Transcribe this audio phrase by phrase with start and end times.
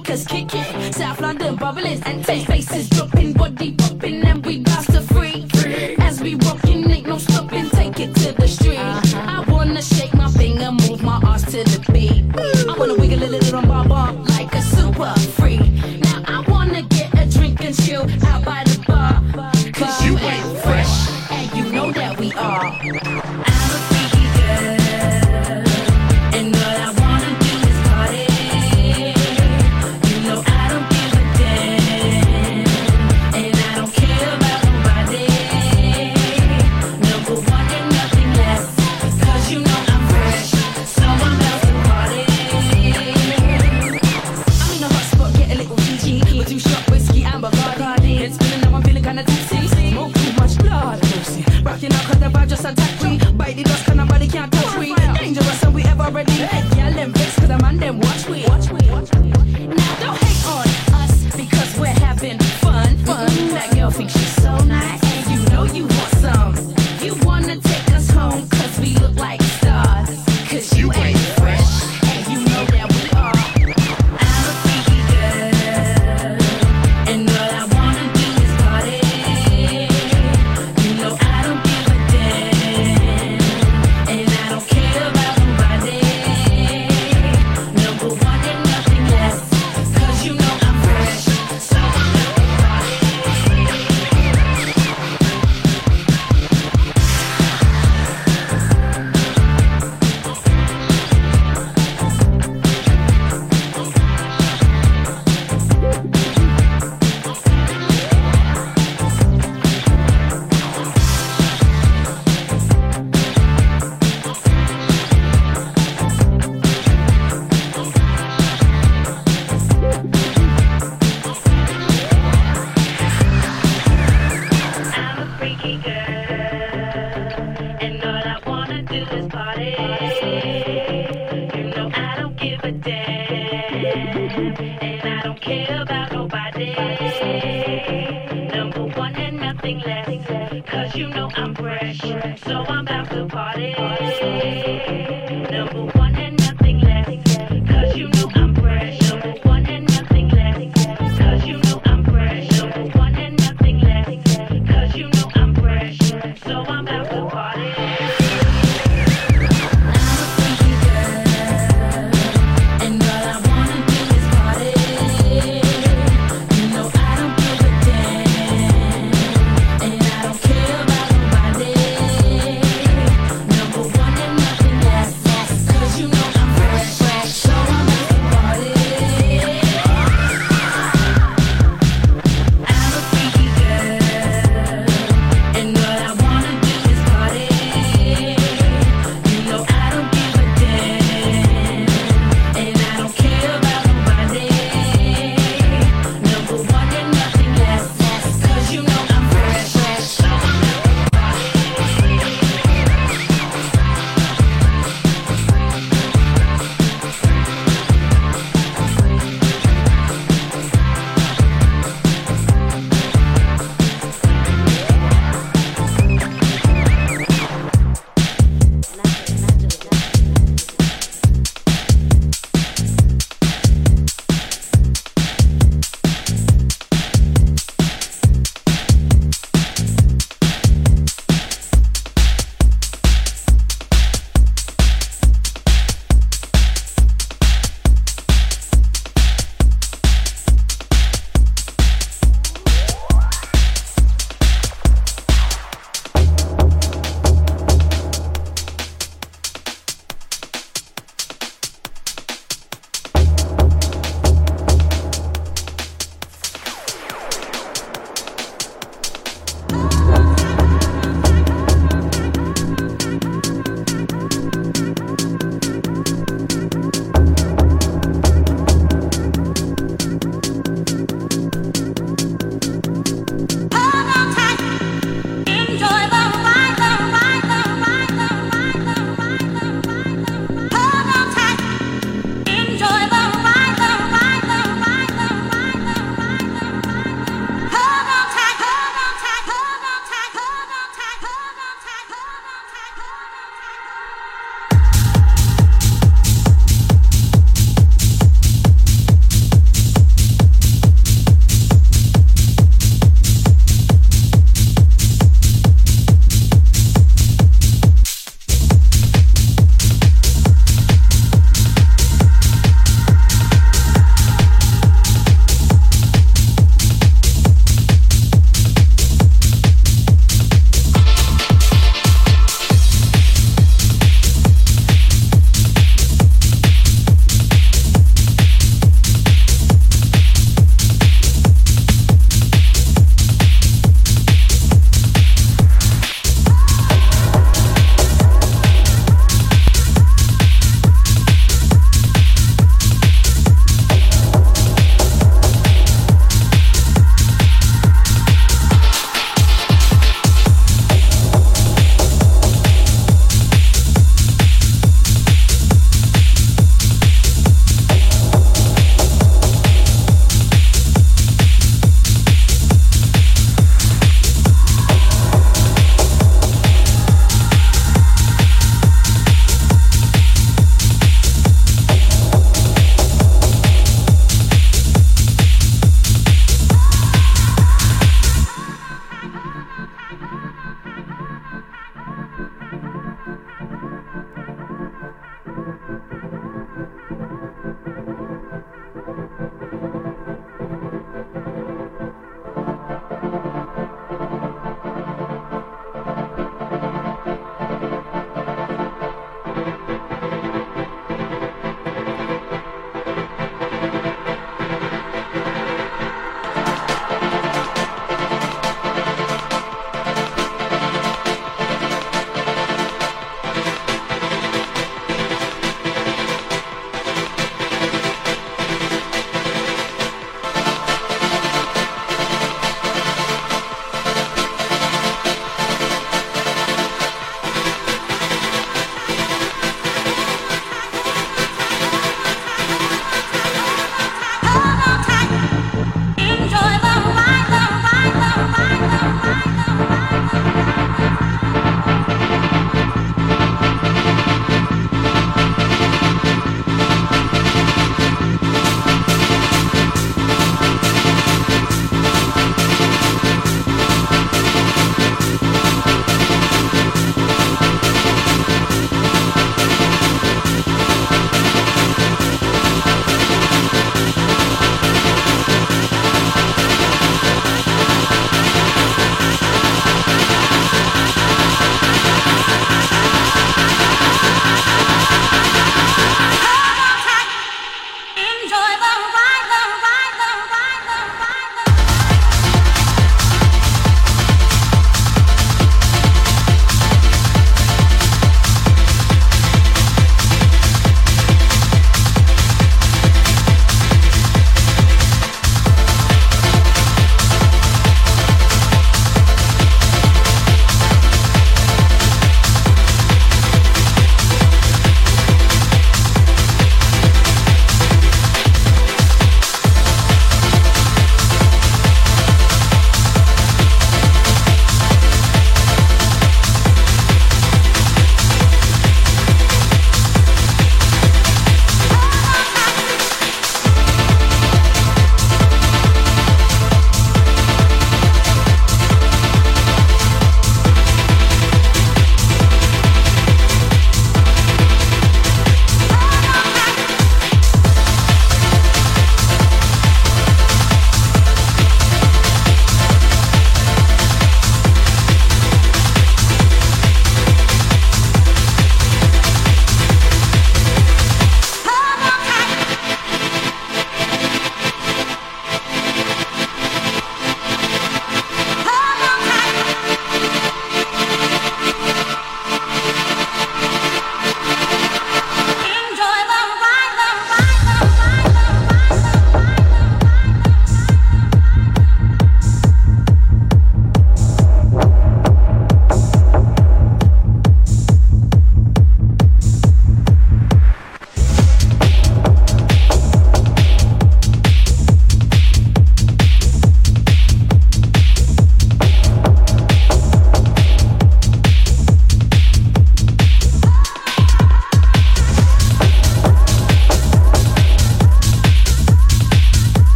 [0.00, 0.43] because kick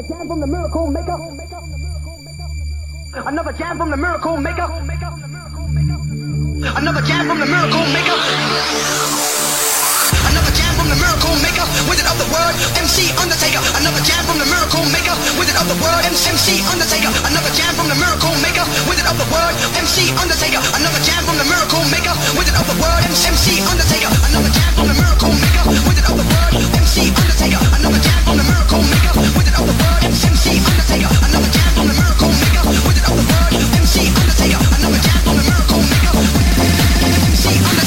[0.00, 1.18] Another jam from the miracle maker.
[3.12, 4.66] Another jam from the miracle maker.
[6.74, 9.39] Another jam from the miracle maker.
[10.30, 11.66] Another jam from the miracle maker.
[11.90, 13.58] Wizard of the word, MC Undertaker.
[13.82, 15.14] Another jam from the miracle maker.
[15.34, 17.10] Wizard of the word, MC Undertaker.
[17.26, 18.62] Another jam from the miracle maker.
[18.86, 20.62] Wizard of the word, MC Undertaker.
[20.78, 22.14] Another jam from the miracle maker.
[22.38, 24.10] Wizard of the word, MC Undertaker.
[24.30, 25.62] Another jam from the miracle maker.
[25.66, 27.60] Wizard of the word, MC Undertaker.
[27.74, 29.12] Another jam from the miracle maker.
[29.34, 31.10] Wizard of the word, MC Undertaker.
[31.26, 32.62] Another jam from the miracle maker.
[32.86, 33.52] Wizard of the word,
[33.82, 34.60] MC Undertaker.
[34.78, 36.12] Another jam from the miracle maker.
[36.14, 37.79] MC Undertaker.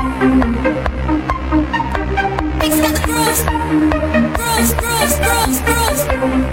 [0.00, 0.08] Mix
[2.80, 3.42] got the grooves,
[4.34, 6.49] grooves, grooves, grooves, grooves.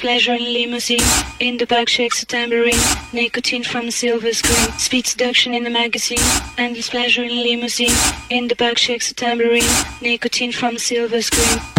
[0.00, 1.00] pleasure in limousine.
[1.40, 2.80] In the bag shakes a tambourine.
[3.12, 4.72] Nicotine from silver screen.
[4.78, 6.18] Speed seduction in the magazine.
[6.56, 7.96] Endless pleasure in limousine.
[8.30, 9.70] In the bag shakes a tambourine.
[10.00, 11.77] Nicotine from silver screen.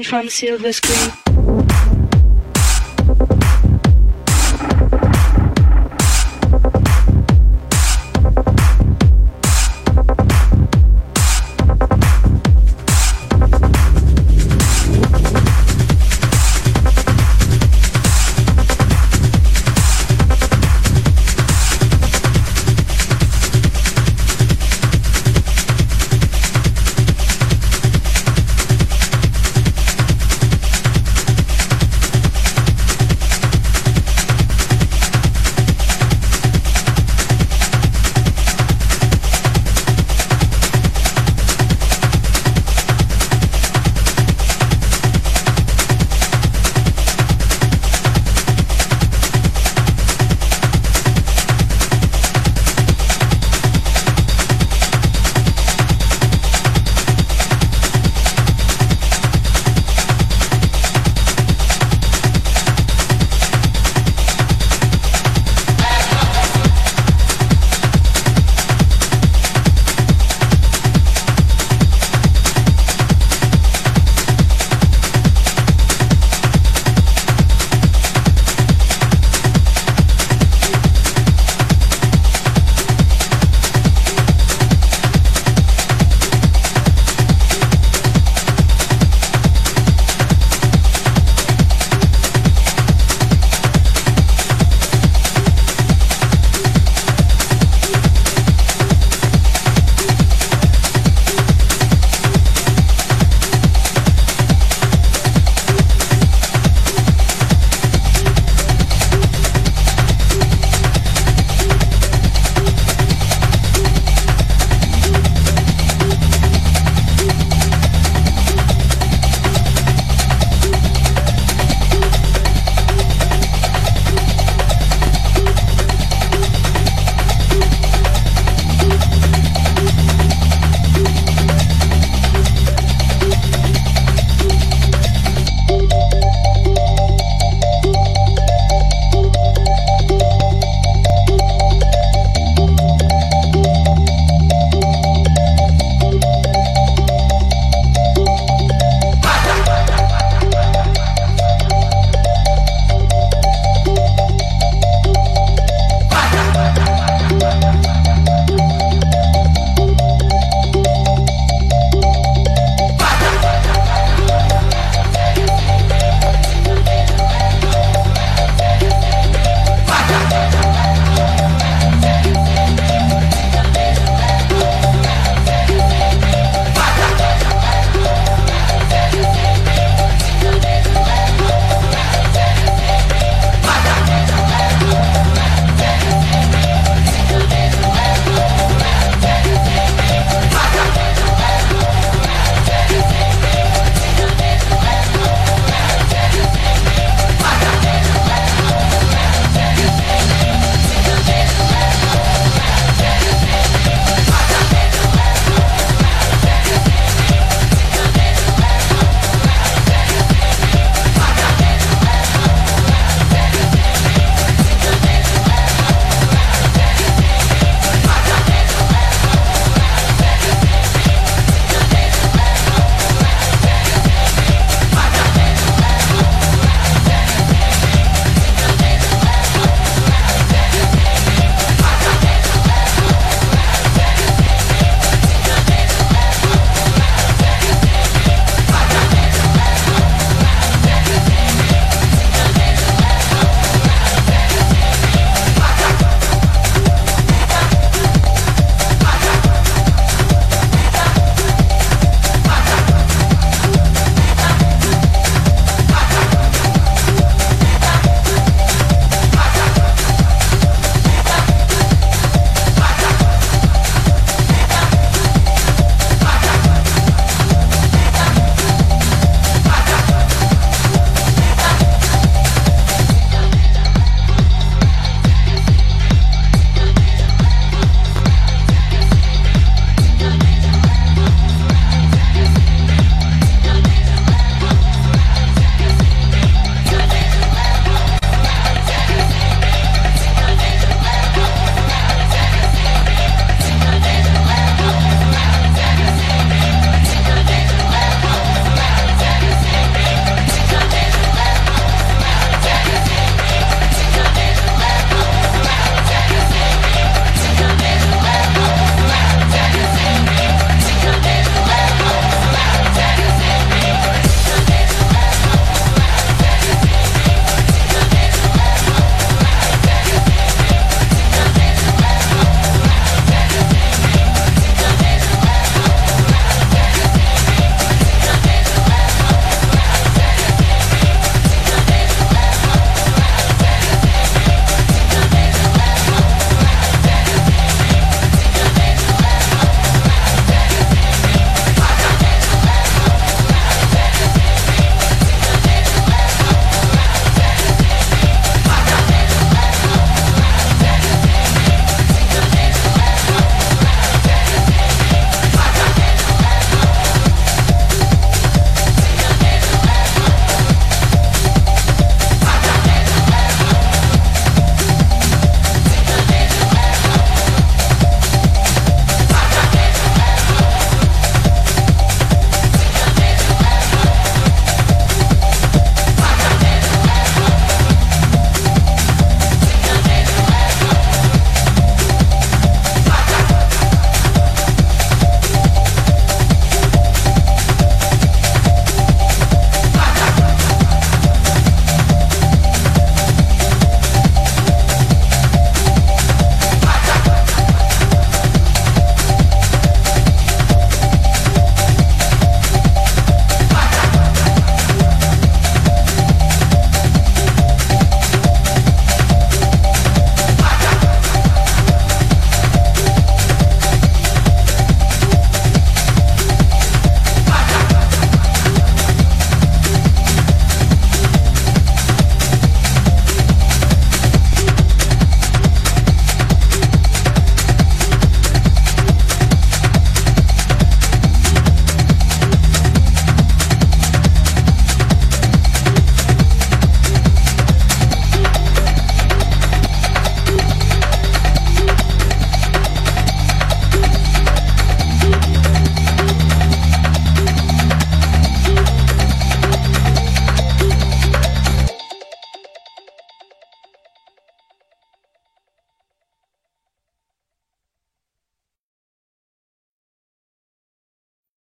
[0.00, 1.21] from silver screen.